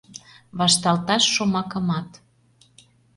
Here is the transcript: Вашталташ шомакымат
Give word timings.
Вашталташ 0.59 1.23
шомакымат 1.33 2.09